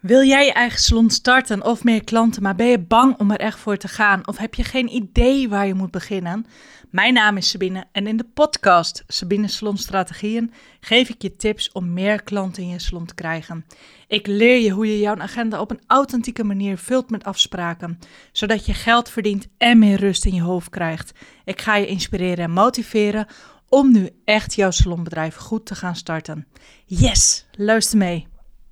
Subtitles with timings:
[0.00, 3.38] Wil jij je eigen salon starten of meer klanten, maar ben je bang om er
[3.38, 4.26] echt voor te gaan?
[4.26, 6.46] Of heb je geen idee waar je moet beginnen?
[6.90, 11.72] Mijn naam is Sabine en in de podcast Sabine Salon Strategieën geef ik je tips
[11.72, 13.66] om meer klanten in je salon te krijgen.
[14.08, 17.98] Ik leer je hoe je jouw agenda op een authentieke manier vult met afspraken,
[18.32, 21.12] zodat je geld verdient en meer rust in je hoofd krijgt.
[21.44, 23.26] Ik ga je inspireren en motiveren
[23.68, 26.46] om nu echt jouw salonbedrijf goed te gaan starten.
[26.84, 28.29] Yes, luister mee.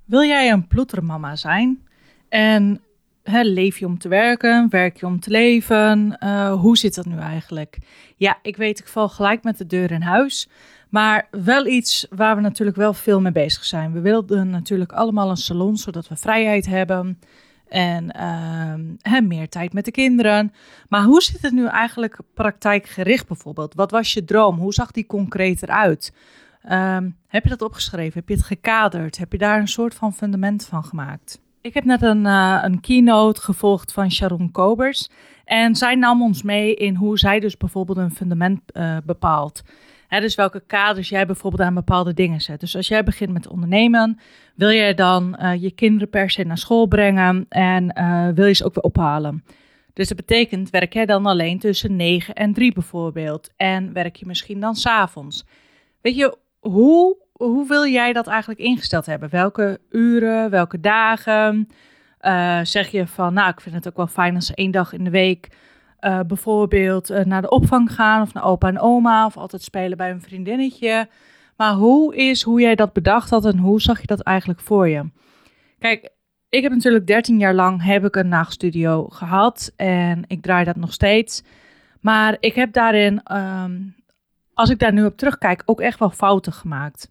[0.08, 1.82] Wil jij een ploetermama zijn?
[2.28, 2.82] En
[3.24, 4.66] leef je om te werken?
[4.70, 6.16] Werk je om te leven?
[6.24, 7.78] Uh, hoe zit dat nu eigenlijk?
[8.16, 10.48] Ja, ik weet, ik val gelijk met de deur in huis.
[10.88, 13.92] Maar wel iets waar we natuurlijk wel veel mee bezig zijn.
[13.92, 17.18] We wilden natuurlijk allemaal een salon, zodat we vrijheid hebben.
[17.68, 18.16] En
[19.12, 20.52] uh, meer tijd met de kinderen.
[20.88, 23.74] Maar hoe zit het nu eigenlijk praktijkgericht bijvoorbeeld?
[23.74, 24.58] Wat was je droom?
[24.58, 26.12] Hoe zag die concreet eruit?
[26.72, 28.18] Um, heb je dat opgeschreven?
[28.18, 29.18] Heb je het gekaderd?
[29.18, 31.40] Heb je daar een soort van fundament van gemaakt?
[31.60, 35.08] Ik heb net een, uh, een keynote gevolgd van Sharon Kobers.
[35.44, 39.62] En zij nam ons mee in hoe zij dus bijvoorbeeld een fundament uh, bepaalt.
[40.08, 42.60] Dus welke kaders jij bijvoorbeeld aan bepaalde dingen zet.
[42.60, 44.18] Dus als jij begint met ondernemen,
[44.54, 47.94] wil jij dan uh, je kinderen per se naar school brengen en
[48.34, 49.44] wil je ze ook weer ophalen.
[49.92, 53.50] Dus dat betekent, werk jij dan alleen tussen 9 en 3 bijvoorbeeld?
[53.56, 55.44] En werk je misschien dan s'avonds?
[56.00, 59.30] Weet je, hoe, hoe wil jij dat eigenlijk ingesteld hebben?
[59.30, 61.68] Welke uren, welke dagen?
[62.20, 64.92] Uh, zeg je van, nou, ik vind het ook wel fijn als ze één dag
[64.92, 65.48] in de week
[66.00, 69.96] uh, bijvoorbeeld uh, naar de opvang gaan of naar opa en oma of altijd spelen
[69.96, 71.08] bij een vriendinnetje.
[71.56, 74.88] Maar hoe is hoe jij dat bedacht had en hoe zag je dat eigenlijk voor
[74.88, 75.10] je?
[75.78, 76.10] Kijk,
[76.48, 80.76] ik heb natuurlijk 13 jaar lang heb ik een nachtstudio gehad en ik draai dat
[80.76, 81.42] nog steeds.
[82.00, 83.94] Maar ik heb daarin um,
[84.58, 87.10] als ik daar nu op terugkijk, ook echt wel fouten gemaakt.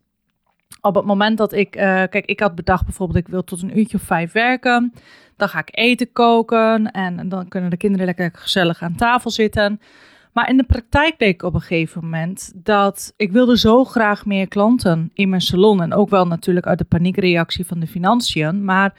[0.82, 3.78] Op het moment dat ik, uh, kijk, ik had bedacht bijvoorbeeld, ik wil tot een
[3.78, 4.94] uurtje of vijf werken.
[5.36, 9.80] Dan ga ik eten koken en dan kunnen de kinderen lekker gezellig aan tafel zitten.
[10.34, 14.48] Maar in de praktijk bleek op een gegeven moment dat ik wilde zo graag meer
[14.48, 15.82] klanten in mijn salon.
[15.82, 18.66] En ook wel natuurlijk uit de paniekreactie van de financiën.
[18.66, 18.94] Maar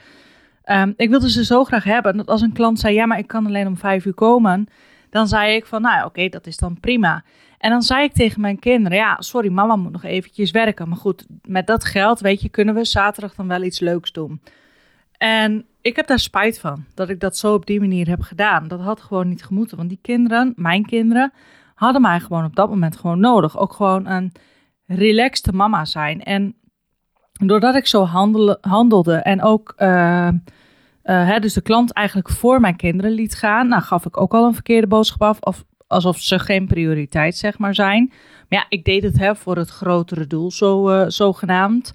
[0.65, 3.27] um, ik wilde ze zo graag hebben dat als een klant zei, ja, maar ik
[3.27, 4.67] kan alleen om vijf uur komen.
[5.09, 7.23] Dan zei ik van, nou oké, dat is dan prima.
[7.59, 10.89] En dan zei ik tegen mijn kinderen, ja, sorry, mama moet nog eventjes werken.
[10.89, 14.41] Maar goed, met dat geld, weet je, kunnen we zaterdag dan wel iets leuks doen.
[15.17, 18.67] En ik heb daar spijt van, dat ik dat zo op die manier heb gedaan.
[18.67, 21.33] Dat had gewoon niet gemoeten, want die kinderen, mijn kinderen,
[21.75, 23.57] hadden mij gewoon op dat moment gewoon nodig.
[23.57, 24.31] Ook gewoon een
[24.85, 26.23] relaxte mama zijn.
[26.23, 26.55] En
[27.31, 28.05] doordat ik zo
[28.61, 29.73] handelde en ook...
[29.77, 33.67] Uh, uh, hè, dus de klant eigenlijk voor mijn kinderen liet gaan.
[33.67, 35.39] Nou, gaf ik ook al een verkeerde boodschap af.
[35.39, 38.07] Of alsof ze geen prioriteit zeg maar zijn.
[38.49, 41.93] Maar ja, ik deed het hè, voor het grotere doel, zo, uh, zogenaamd.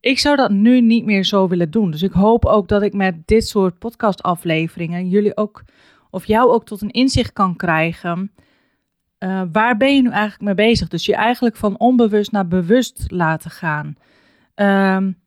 [0.00, 1.90] Ik zou dat nu niet meer zo willen doen.
[1.90, 5.62] Dus ik hoop ook dat ik met dit soort podcastafleveringen jullie ook,
[6.10, 8.32] of jou ook tot een inzicht kan krijgen.
[9.18, 10.88] Uh, waar ben je nu eigenlijk mee bezig?
[10.88, 13.96] Dus je eigenlijk van onbewust naar bewust laten gaan.
[14.54, 15.18] Um,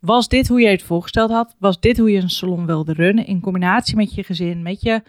[0.00, 1.54] was dit hoe je het voorgesteld had?
[1.58, 3.26] Was dit hoe je een salon wilde runnen?
[3.26, 5.02] In combinatie met je gezin, met je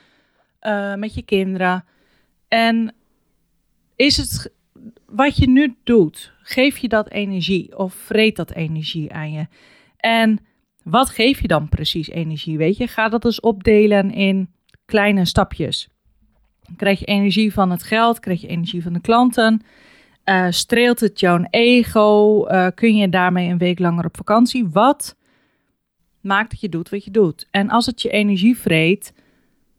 [0.62, 1.86] uh, met je kinderen.
[2.48, 2.94] En
[3.96, 4.52] is het
[5.06, 9.48] wat je nu doet, geef je dat energie of vreet dat energie aan je?
[9.98, 10.40] En
[10.84, 12.58] wat geef je dan precies energie?
[12.58, 14.50] Weet je, ga dat dus opdelen in
[14.86, 15.88] kleine stapjes.
[16.76, 18.20] Krijg je energie van het geld?
[18.20, 19.62] Krijg je energie van de klanten?
[20.26, 22.46] Uh, streelt het jouw ego?
[22.48, 24.68] Uh, kun je daarmee een week langer op vakantie?
[24.68, 25.16] Wat
[26.22, 27.48] maakt dat je doet wat je doet?
[27.52, 29.14] En als het je energie vreet,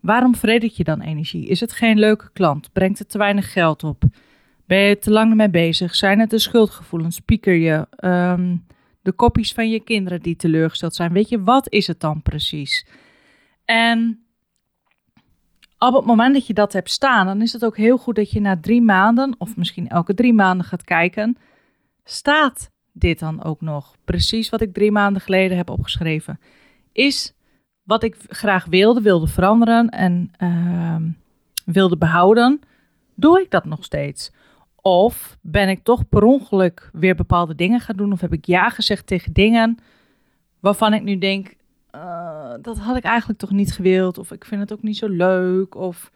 [0.09, 1.47] Waarom vredigt je dan energie?
[1.47, 2.73] Is het geen leuke klant?
[2.73, 4.03] Brengt het te weinig geld op?
[4.67, 5.95] Ben je te lang ermee bezig?
[5.95, 7.21] Zijn het de schuldgevoelens?
[7.21, 7.87] Pieker je?
[8.05, 8.67] Um,
[9.03, 11.13] de kopjes van je kinderen die teleurgesteld zijn?
[11.13, 12.87] Weet je, wat is het dan precies?
[13.65, 14.25] En
[15.79, 18.31] op het moment dat je dat hebt staan, dan is het ook heel goed dat
[18.31, 21.37] je na drie maanden, of misschien elke drie maanden gaat kijken,
[22.05, 23.97] staat dit dan ook nog?
[24.05, 26.41] Precies wat ik drie maanden geleden heb opgeschreven.
[26.93, 27.33] Is
[27.89, 30.97] wat ik graag wilde, wilde veranderen en uh,
[31.65, 32.61] wilde behouden,
[33.15, 34.33] doe ik dat nog steeds?
[34.83, 38.13] Of ben ik toch per ongeluk weer bepaalde dingen gaan doen?
[38.13, 39.79] Of heb ik ja gezegd tegen dingen
[40.61, 41.55] waarvan ik nu denk,
[41.95, 44.19] uh, dat had ik eigenlijk toch niet gewild?
[44.19, 45.75] Of ik vind het ook niet zo leuk?
[45.75, 46.11] Of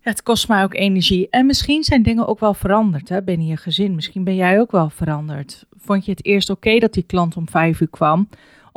[0.00, 1.28] ja, het kost mij ook energie.
[1.30, 3.94] En misschien zijn dingen ook wel veranderd hè, binnen je gezin.
[3.94, 5.66] Misschien ben jij ook wel veranderd.
[5.76, 8.28] Vond je het eerst oké dat die klant om vijf uur kwam?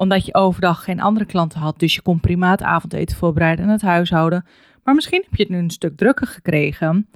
[0.02, 1.80] Omdat je overdag geen andere klanten had.
[1.80, 4.46] Dus je kon prima het avondeten voorbereiden en het huishouden.
[4.84, 7.10] Maar misschien heb je het nu een stuk drukker gekregen.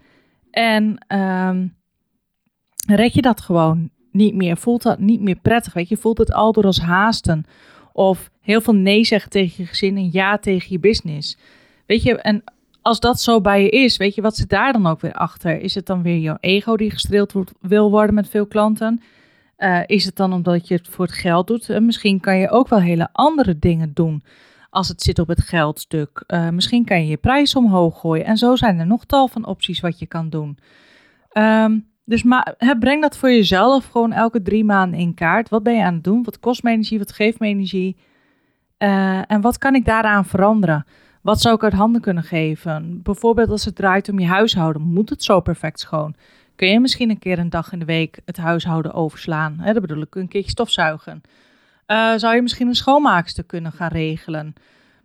[0.51, 1.75] En um,
[2.87, 4.57] red je dat gewoon niet meer.
[4.57, 5.73] Voelt dat niet meer prettig.
[5.73, 7.45] Weet je, voelt het al door als haasten.
[7.93, 11.37] Of heel veel nee zeggen tegen je gezin en ja tegen je business.
[11.85, 12.43] Weet je, en
[12.81, 15.59] als dat zo bij je is, weet je, wat zit daar dan ook weer achter?
[15.61, 19.01] Is het dan weer jouw ego die gestreeld wordt, wil worden met veel klanten?
[19.57, 21.69] Uh, is het dan omdat je het voor het geld doet?
[21.69, 24.23] Uh, misschien kan je ook wel hele andere dingen doen
[24.69, 26.23] als het zit op het geldstuk.
[26.27, 28.25] Uh, misschien kan je je prijs omhoog gooien.
[28.25, 30.57] En zo zijn er nog tal van opties wat je kan doen.
[31.33, 32.23] Um, dus
[32.79, 35.49] breng dat voor jezelf gewoon elke drie maanden in kaart.
[35.49, 36.23] Wat ben je aan het doen?
[36.23, 36.99] Wat kost me energie?
[36.99, 37.97] Wat geeft me energie?
[39.27, 40.85] en wat kan ik daaraan veranderen?
[41.21, 42.99] Wat zou ik uit handen kunnen geven?
[43.03, 46.15] Bijvoorbeeld als het draait om je huishouden, moet het zo perfect schoon?
[46.55, 49.57] Kun je misschien een keer een dag in de week het huishouden overslaan?
[49.59, 51.21] Hè, dat bedoel ik, een keertje stofzuigen.
[51.87, 54.53] Uh, zou je misschien een schoonmaakster kunnen gaan regelen?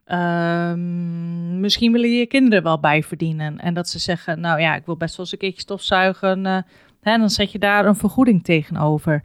[0.06, 0.74] Uh,
[1.60, 3.58] misschien willen je kinderen wel bijverdienen.
[3.58, 6.46] En dat ze zeggen, nou ja, ik wil best wel eens een keertje stofzuigen.
[6.46, 6.58] Uh,
[7.00, 9.24] hè, dan zet je daar een vergoeding tegenover.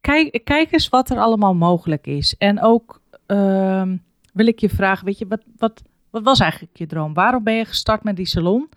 [0.00, 2.34] Kijk, kijk eens wat er allemaal mogelijk is.
[2.38, 3.96] En ook ehm,
[4.32, 7.14] wil ik je vragen, weet je, wat, wat, wat was eigenlijk je droom?
[7.14, 8.68] Waarom ben je gestart met die salon?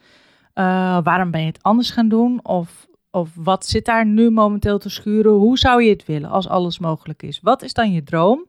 [0.56, 2.40] Uh, waarom ben je het anders gaan doen?
[2.44, 5.32] Of, of wat zit daar nu momenteel te schuren?
[5.32, 7.40] Hoe zou je het willen als alles mogelijk is?
[7.42, 8.46] Wat is dan je droom?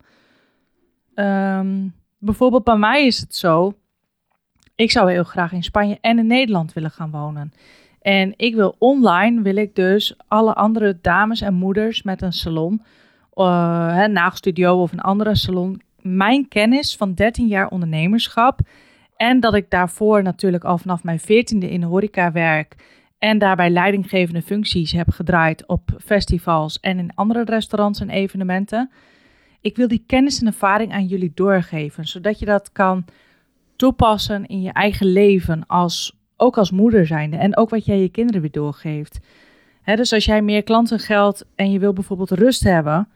[1.15, 3.75] Um, bijvoorbeeld bij mij is het zo.
[4.75, 7.53] Ik zou heel graag in Spanje en in Nederland willen gaan wonen.
[8.01, 12.83] En ik wil online, wil ik dus alle andere dames en moeders met een salon,
[13.35, 18.61] een nagelstudio of een andere salon, mijn kennis van 13 jaar ondernemerschap
[19.17, 22.77] en dat ik daarvoor natuurlijk al vanaf mijn 14e in de horeca werk
[23.19, 28.91] en daarbij leidinggevende functies heb gedraaid op festivals en in andere restaurants en evenementen.
[29.61, 33.05] Ik wil die kennis en ervaring aan jullie doorgeven, zodat je dat kan
[33.77, 38.09] toepassen in je eigen leven, als, ook als moeder zijnde en ook wat jij je
[38.09, 39.21] kinderen weer doorgeeft.
[39.85, 43.09] dus als jij meer klanten geldt en je wil bijvoorbeeld rust hebben,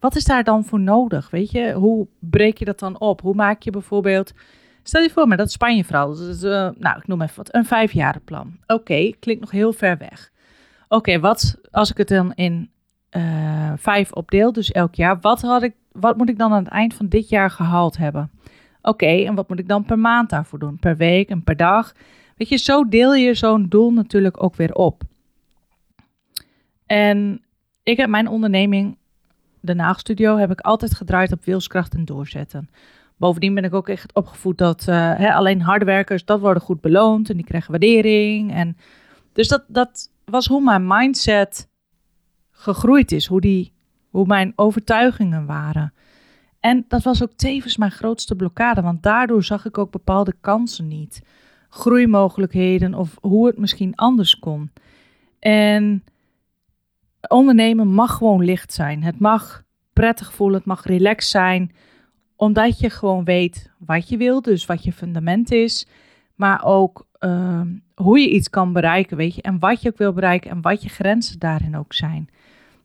[0.00, 1.30] wat is daar dan voor nodig?
[1.30, 3.20] Weet je, hoe breek je dat dan op?
[3.20, 4.32] Hoe maak je bijvoorbeeld.
[4.82, 8.56] Stel je voor, maar dat Spanje-vrouw, uh, nou, ik noem even wat, een vijfjarenplan.
[8.66, 10.30] Oké, klinkt nog heel ver weg.
[10.88, 12.70] Oké, wat als ik het dan in
[13.16, 16.72] uh, vijf opdeel, dus elk jaar, wat, had ik, wat moet ik dan aan het
[16.72, 18.30] eind van dit jaar gehaald hebben?
[18.82, 20.78] Oké, en wat moet ik dan per maand daarvoor doen?
[20.78, 21.94] Per week en per dag?
[22.36, 25.02] Weet je, zo deel je zo'n doel natuurlijk ook weer op.
[26.86, 27.42] En
[27.82, 28.96] ik heb mijn onderneming
[29.60, 32.70] de naagstudio heb ik altijd gedraaid op wilskracht en doorzetten.
[33.20, 36.80] Bovendien ben ik ook echt opgevoed dat uh, hè, alleen harde werkers, dat worden goed
[36.80, 38.52] beloond en die krijgen waardering.
[38.52, 38.76] En
[39.32, 41.68] dus dat, dat was hoe mijn mindset
[42.50, 43.72] gegroeid is, hoe, die,
[44.08, 45.92] hoe mijn overtuigingen waren.
[46.60, 50.88] En dat was ook tevens mijn grootste blokkade, want daardoor zag ik ook bepaalde kansen
[50.88, 51.22] niet.
[51.68, 54.70] Groeimogelijkheden of hoe het misschien anders kon.
[55.38, 56.04] En
[57.28, 59.02] ondernemen mag gewoon licht zijn.
[59.02, 59.62] Het mag
[59.92, 61.72] prettig voelen, het mag relaxed zijn,
[62.40, 65.86] omdat je gewoon weet wat je wilt, dus wat je fundament is,
[66.34, 67.60] maar ook uh,
[67.94, 70.82] hoe je iets kan bereiken, weet je, en wat je ook wil bereiken en wat
[70.82, 72.28] je grenzen daarin ook zijn.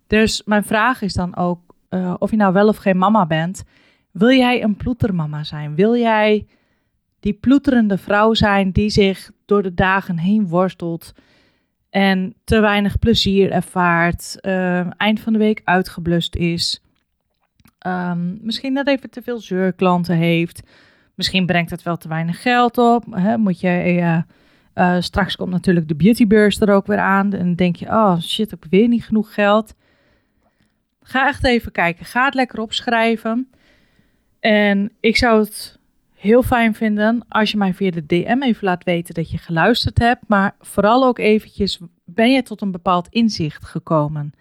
[0.07, 1.60] Dus mijn vraag is dan ook,
[1.90, 3.63] uh, of je nou wel of geen mama bent,
[4.12, 5.75] wil jij een ploetermama zijn?
[5.75, 6.48] Wil jij
[7.19, 11.13] die ploeterende vrouw zijn die zich door de dagen heen worstelt,
[11.90, 16.85] en te weinig plezier ervaart, uh, eind van de week uitgeblust is,
[17.86, 20.62] um, misschien net even te veel zeurklanten heeft,
[21.15, 23.06] misschien brengt het wel te weinig geld op.
[23.12, 23.38] Hè?
[23.38, 24.18] Moet je, uh,
[24.75, 28.51] uh, straks komt natuurlijk de beautybeurs er ook weer aan en denk je, oh shit,
[28.51, 29.75] ik heb weer niet genoeg geld.
[31.01, 33.50] Ga echt even kijken, ga het lekker opschrijven.
[34.39, 35.80] En ik zou het
[36.13, 40.00] heel fijn vinden als je mij via de DM even laat weten dat je geluisterd
[40.00, 40.24] hebt.
[40.27, 44.34] Maar vooral ook eventjes, ben je tot een bepaald inzicht gekomen?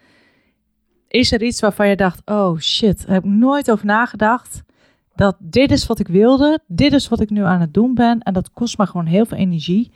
[1.07, 4.63] Is er iets waarvan je dacht, oh shit, heb ik nooit over nagedacht.
[5.15, 8.19] Dat dit is wat ik wilde, dit is wat ik nu aan het doen ben.
[8.19, 9.91] En dat kost me gewoon heel veel energie.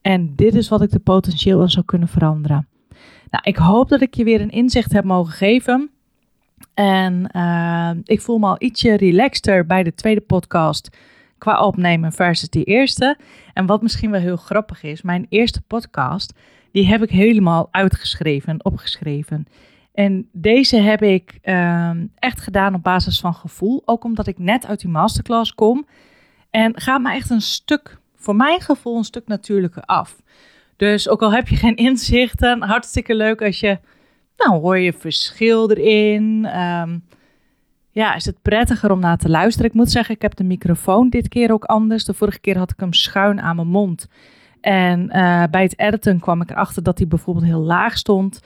[0.00, 2.68] En dit is wat ik de potentieel aan zou kunnen veranderen.
[3.30, 5.90] Nou, ik hoop dat ik je weer een inzicht heb mogen geven.
[6.74, 10.96] En uh, ik voel me al ietsje relaxter bij de tweede podcast
[11.38, 13.16] qua opnemen versus die eerste.
[13.52, 16.32] En wat misschien wel heel grappig is, mijn eerste podcast,
[16.72, 19.46] die heb ik helemaal uitgeschreven, opgeschreven.
[20.00, 24.66] En deze heb ik ehm, echt gedaan op basis van gevoel, ook omdat ik net
[24.66, 25.86] uit die masterclass kom.
[26.50, 30.16] En gaat me echt een stuk, voor mijn gevoel, een stuk natuurlijker af.
[30.76, 33.78] Dus ook al heb je geen inzichten, hartstikke leuk als je,
[34.36, 36.58] nou hoor je verschil erin.
[36.60, 37.04] Um,
[37.90, 39.70] ja, is het prettiger om naar te luisteren.
[39.70, 42.04] Ik moet zeggen, ik heb de microfoon dit keer ook anders.
[42.04, 44.08] De vorige keer had ik hem schuin aan mijn mond.
[44.60, 48.40] En uh, bij het editen kwam ik erachter dat hij bijvoorbeeld heel laag stond.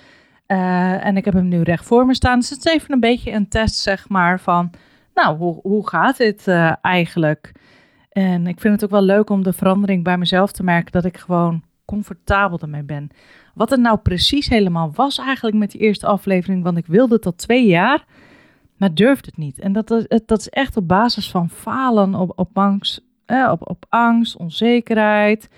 [0.54, 2.38] Uh, en ik heb hem nu recht voor me staan.
[2.38, 4.70] Dus het is even een beetje een test, zeg maar, van...
[5.14, 7.52] nou, hoe, hoe gaat dit uh, eigenlijk?
[8.10, 11.04] En ik vind het ook wel leuk om de verandering bij mezelf te merken dat
[11.04, 13.08] ik gewoon comfortabel ermee ben.
[13.54, 17.38] Wat het nou precies helemaal was eigenlijk met die eerste aflevering, want ik wilde het
[17.38, 18.04] twee jaar,
[18.76, 19.58] maar durfde het niet.
[19.58, 19.88] En dat,
[20.26, 25.48] dat is echt op basis van falen, op, angst, eh, op, op angst, onzekerheid.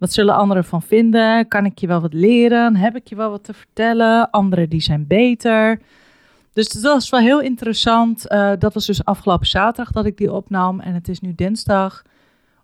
[0.00, 1.48] Wat zullen anderen van vinden?
[1.48, 2.76] Kan ik je wel wat leren?
[2.76, 4.30] Heb ik je wel wat te vertellen?
[4.30, 5.80] Anderen die zijn beter.
[6.52, 8.32] Dus dat was wel heel interessant.
[8.32, 10.80] Uh, dat was dus afgelopen zaterdag dat ik die opnam.
[10.80, 12.02] En het is nu dinsdag.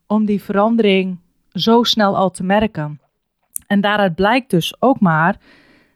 [0.07, 1.19] Om die verandering
[1.53, 3.01] zo snel al te merken.
[3.67, 5.37] En daaruit blijkt dus ook maar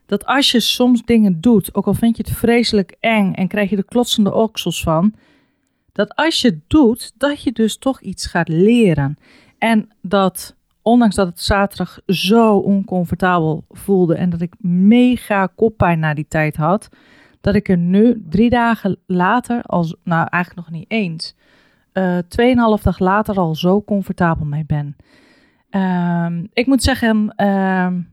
[0.06, 3.70] dat als je soms dingen doet, ook al vind je het vreselijk eng en krijg
[3.70, 5.14] je de klotsende oksels van,
[5.92, 9.18] dat als je het doet, dat je dus toch iets gaat leren.
[9.58, 16.14] En dat, ondanks dat het zaterdag zo oncomfortabel voelde en dat ik mega koppijn na
[16.14, 16.88] die tijd had,
[17.40, 21.36] dat ik er nu drie dagen later, als, nou eigenlijk nog niet eens,
[21.92, 24.96] uh, tweeënhalf dag later al zo comfortabel mee ben.
[25.70, 28.12] Um, ik moet zeggen, um,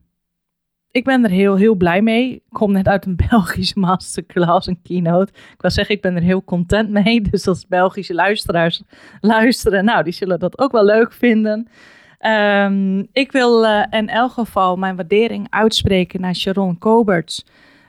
[0.92, 2.34] ik ben er heel, heel blij mee.
[2.34, 5.32] Ik kom net uit een Belgische masterclass, een keynote.
[5.34, 7.22] Ik wil zeggen, ik ben er heel content mee.
[7.32, 8.84] Dus als Belgische luisteraars
[9.22, 11.68] luisteren, nou, die zullen dat ook wel leuk vinden.
[12.20, 17.46] Um, ik wil uh, in elk geval mijn waardering uitspreken naar Sharon Koberts.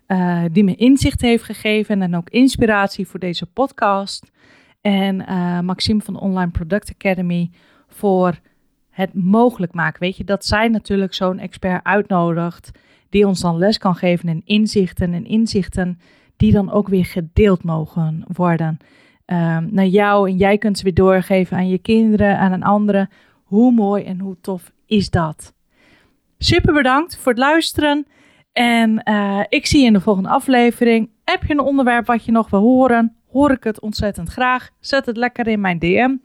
[0.09, 4.31] Uh, die me inzicht heeft gegeven en ook inspiratie voor deze podcast.
[4.81, 7.51] En uh, Maxime van de Online Product Academy
[7.89, 8.39] voor
[8.91, 10.01] het mogelijk maken.
[10.01, 12.71] Weet je, dat zij natuurlijk zo'n expert uitnodigt
[13.09, 16.01] die ons dan les kan geven in inzichten en inzichten
[16.37, 18.79] die dan ook weer gedeeld mogen worden
[19.27, 23.09] um, naar jou en jij kunt ze weer doorgeven aan je kinderen, aan een andere.
[23.49, 25.55] Hoe mooi en hoe tof is dat?
[26.39, 28.07] Super bedankt voor het luisteren
[28.53, 31.11] en uh, ik zie je in de volgende aflevering.
[31.25, 33.17] Heb je een onderwerp wat je nog wil horen?
[33.31, 34.71] Hoor ik het ontzettend graag.
[34.81, 36.17] Zet het lekker in mijn DM.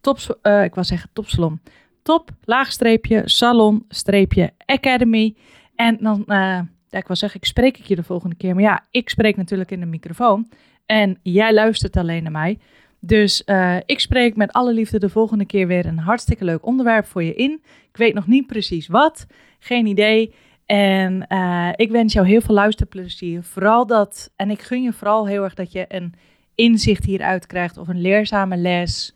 [0.00, 1.60] Top, uh, ik wil zeggen topsalon
[2.02, 5.34] top, laagstreepje, salon, streepje, academy.
[5.74, 8.54] En dan, ja, ik wil zeggen, ik spreek ik je de volgende keer.
[8.54, 10.50] Maar ja, ik spreek natuurlijk in de microfoon.
[10.86, 12.58] En jij luistert alleen naar mij.
[13.00, 17.06] Dus uh, ik spreek met alle liefde de volgende keer weer een hartstikke leuk onderwerp
[17.06, 17.62] voor je in.
[17.64, 19.26] Ik weet nog niet precies wat,
[19.58, 20.34] geen idee.
[20.66, 23.42] En uh, ik wens jou heel veel luisterplezier.
[23.42, 26.14] Vooral dat, en ik gun je vooral heel erg dat je een
[26.54, 29.14] inzicht hieruit krijgt of een leerzame les.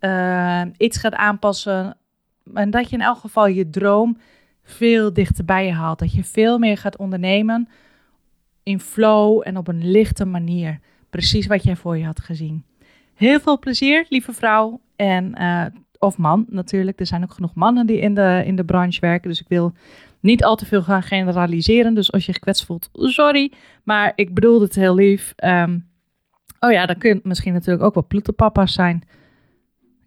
[0.00, 1.96] Uh, iets gaat aanpassen
[2.54, 4.18] en dat je in elk geval je droom
[4.62, 5.98] veel dichterbij je haalt.
[5.98, 7.68] Dat je veel meer gaat ondernemen
[8.62, 10.80] in flow en op een lichte manier.
[11.10, 12.64] Precies wat jij voor je had gezien.
[13.14, 14.80] Heel veel plezier, lieve vrouw.
[14.96, 15.64] En, uh,
[15.98, 17.00] of man natuurlijk.
[17.00, 19.28] Er zijn ook genoeg mannen die in de, in de branche werken.
[19.28, 19.72] Dus ik wil
[20.20, 21.94] niet al te veel gaan generaliseren.
[21.94, 23.52] Dus als je gekwetst voelt, sorry.
[23.82, 25.34] Maar ik bedoel het heel lief.
[25.44, 25.88] Um,
[26.60, 29.02] oh ja, dan kun misschien natuurlijk ook wel ploeterpapa's zijn.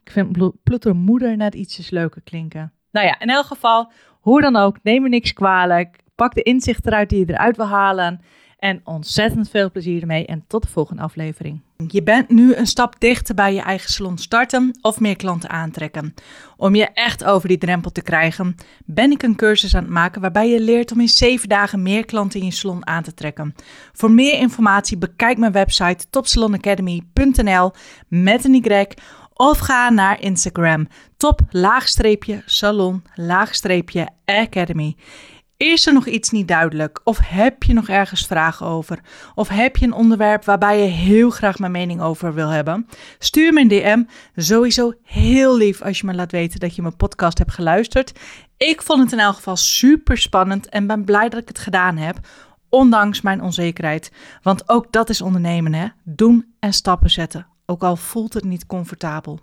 [0.04, 2.72] Ik vind ploetermoeder net ietsjes leuker klinken.
[2.92, 6.00] Nou ja, in elk geval, hoe dan ook, neem me niks kwalijk.
[6.16, 8.22] Pak de inzichten eruit die je eruit wil halen.
[8.58, 11.62] En ontzettend veel plezier ermee en tot de volgende aflevering.
[11.88, 16.14] Je bent nu een stap dichter bij je eigen salon starten of meer klanten aantrekken.
[16.56, 20.22] Om je echt over die drempel te krijgen, ben ik een cursus aan het maken
[20.22, 23.56] waarbij je leert om in 7 dagen meer klanten in je salon aan te trekken.
[23.94, 27.72] Voor meer informatie bekijk mijn website topsalonacademy.nl
[28.08, 28.86] met een Y
[29.34, 30.88] of ga naar Instagram
[31.18, 31.42] top
[35.58, 37.02] Is er nog iets niet duidelijk?
[37.04, 39.00] Of heb je nog ergens vragen over?
[39.36, 42.88] Of heb je een onderwerp waarbij je heel graag mijn mening over wil hebben?
[43.20, 44.04] Stuur me een DM.
[44.36, 48.12] Sowieso heel lief als je me laat weten dat je mijn podcast hebt geluisterd.
[48.58, 51.98] Ik vond het in elk geval super spannend en ben blij dat ik het gedaan
[51.98, 52.20] heb.
[52.70, 54.12] Ondanks mijn onzekerheid.
[54.42, 55.88] Want ook dat is ondernemen, hè?
[56.04, 59.40] Doen en stappen zetten ook al voelt het niet comfortabel.